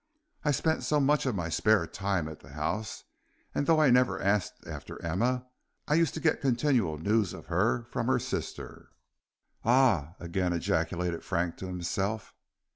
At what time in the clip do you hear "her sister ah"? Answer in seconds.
8.07-10.15